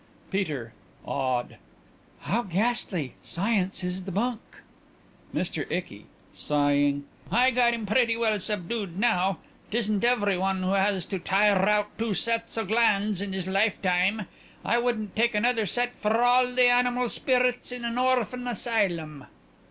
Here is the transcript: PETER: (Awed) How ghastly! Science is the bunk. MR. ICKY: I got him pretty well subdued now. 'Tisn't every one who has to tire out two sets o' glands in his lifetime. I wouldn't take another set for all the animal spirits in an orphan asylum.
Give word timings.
PETER: 0.31 0.73
(Awed) 1.05 1.57
How 2.21 2.41
ghastly! 2.41 3.13
Science 3.21 3.83
is 3.83 4.05
the 4.05 4.11
bunk. 4.11 4.41
MR. 5.31 5.67
ICKY: 5.71 6.07
I 7.31 7.51
got 7.51 7.75
him 7.75 7.85
pretty 7.85 8.17
well 8.17 8.39
subdued 8.39 8.97
now. 8.97 9.37
'Tisn't 9.69 10.03
every 10.03 10.39
one 10.39 10.63
who 10.63 10.71
has 10.71 11.05
to 11.05 11.19
tire 11.19 11.67
out 11.69 11.95
two 11.99 12.15
sets 12.15 12.57
o' 12.57 12.65
glands 12.65 13.21
in 13.21 13.31
his 13.31 13.47
lifetime. 13.47 14.25
I 14.65 14.79
wouldn't 14.79 15.15
take 15.15 15.35
another 15.35 15.67
set 15.67 15.93
for 15.93 16.17
all 16.17 16.51
the 16.51 16.65
animal 16.65 17.07
spirits 17.07 17.71
in 17.71 17.85
an 17.85 17.99
orphan 17.99 18.47
asylum. 18.47 19.25